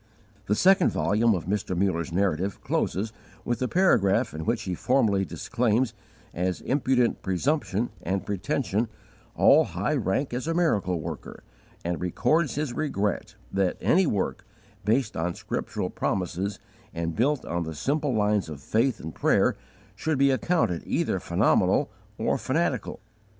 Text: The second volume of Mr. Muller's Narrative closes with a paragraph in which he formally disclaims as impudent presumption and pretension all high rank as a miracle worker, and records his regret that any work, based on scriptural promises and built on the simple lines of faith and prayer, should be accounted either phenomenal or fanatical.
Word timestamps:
The 0.47 0.55
second 0.55 0.89
volume 0.91 1.35
of 1.35 1.45
Mr. 1.45 1.77
Muller's 1.77 2.11
Narrative 2.11 2.59
closes 2.63 3.13
with 3.45 3.61
a 3.61 3.67
paragraph 3.67 4.33
in 4.33 4.45
which 4.45 4.63
he 4.63 4.73
formally 4.73 5.25
disclaims 5.25 5.93
as 6.33 6.59
impudent 6.61 7.21
presumption 7.21 7.91
and 8.01 8.25
pretension 8.25 8.87
all 9.35 9.63
high 9.63 9.93
rank 9.93 10.33
as 10.33 10.47
a 10.47 10.55
miracle 10.55 10.99
worker, 10.99 11.43
and 11.85 12.01
records 12.01 12.55
his 12.55 12.73
regret 12.73 13.35
that 13.53 13.77
any 13.79 14.07
work, 14.07 14.43
based 14.85 15.15
on 15.15 15.35
scriptural 15.35 15.91
promises 15.91 16.57
and 16.95 17.15
built 17.15 17.45
on 17.45 17.61
the 17.61 17.75
simple 17.75 18.15
lines 18.15 18.49
of 18.49 18.59
faith 18.59 18.99
and 18.99 19.13
prayer, 19.13 19.55
should 19.95 20.17
be 20.17 20.31
accounted 20.31 20.81
either 20.83 21.19
phenomenal 21.19 21.91
or 22.17 22.39
fanatical. 22.39 22.99